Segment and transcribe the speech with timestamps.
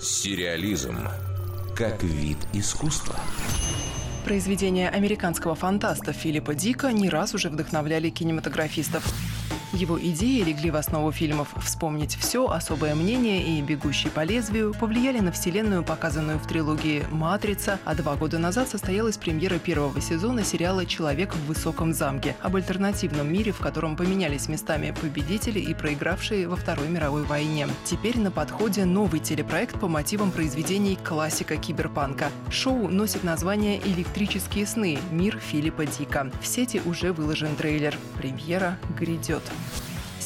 [0.00, 0.96] Сериализм
[1.76, 3.16] как вид искусства.
[4.24, 9.02] Произведения американского фантаста Филиппа Дика не раз уже вдохновляли кинематографистов.
[9.72, 15.20] Его идеи легли в основу фильмов «Вспомнить все», «Особое мнение» и «Бегущий по лезвию», повлияли
[15.20, 20.84] на вселенную, показанную в трилогии «Матрица», а два года назад состоялась премьера первого сезона сериала
[20.86, 26.56] «Человек в высоком замке» об альтернативном мире, в котором поменялись местами победители и проигравшие во
[26.56, 27.68] Второй мировой войне.
[27.84, 32.30] Теперь на подходе новый телепроект по мотивам произведений классика киберпанка.
[32.50, 34.98] Шоу носит название «Электрические сны.
[35.12, 36.28] Мир Филиппа Дика».
[36.42, 37.96] В сети уже выложен трейлер.
[38.16, 39.42] Премьера грядет.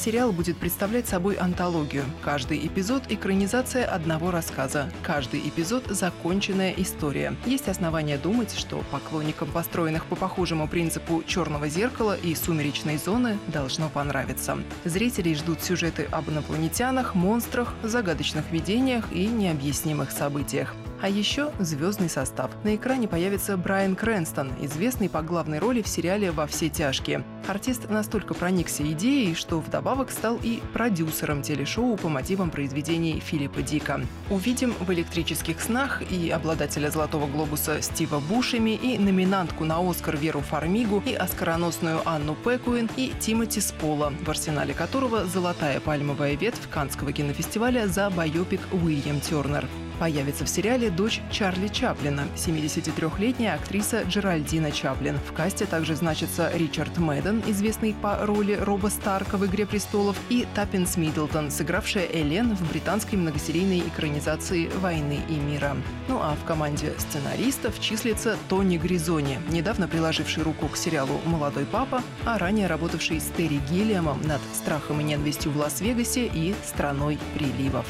[0.05, 2.03] Сериал будет представлять собой антологию.
[2.23, 4.91] Каждый эпизод– экранизация одного рассказа.
[5.01, 7.35] Каждый эпизод– законченная история.
[7.47, 13.89] Есть основания думать, что поклонникам построенных по похожему принципу «Черного зеркала» и «Сумеречной зоны» должно
[13.89, 14.59] понравиться.
[14.83, 20.75] Зрителей ждут сюжеты об инопланетянах, монстрах, загадочных видениях и необъяснимых событиях.
[21.01, 22.51] А еще звездный состав.
[22.63, 27.23] На экране появится Брайан Крэнстон, известный по главной роли в сериале «Во все тяжкие».
[27.47, 34.01] Артист настолько проникся идеей, что вдобавок стал и продюсером телешоу по мотивам произведений Филиппа Дика.
[34.31, 40.41] Увидим в «Электрических снах» и обладателя «Золотого глобуса» Стива Бушеми, и номинантку на «Оскар» Веру
[40.41, 47.11] Фармигу, и оскароносную Анну Пэкуин, и Тимоти Сполла, в арсенале которого золотая пальмовая ветвь Канского
[47.11, 49.67] кинофестиваля за байопик Уильям Тернер.
[49.99, 55.17] Появится в сериале дочь Чарли Чаплина, 73-летняя актриса Джеральдина Чаплин.
[55.27, 60.45] В касте также значится Ричард Мэдден, известный по роли Роба Старка в «Игре престолов», и
[60.53, 65.77] Таппенс Миддлтон, сыгравшая Элен в британской многосерийной экранизации «Войны и мира».
[66.09, 72.01] Ну а в команде сценаристов числится Тони Гризони, недавно приложивший руку к сериалу «Молодой папа»,
[72.25, 77.85] а ранее работавший с Терри Гиллиамом над «Страхом и ненавистью в Лас-Вегасе» и «Страной приливов».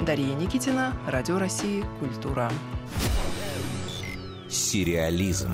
[0.00, 2.50] Дарья Никитина, Радио России, Культура.
[4.48, 5.52] Сериализм.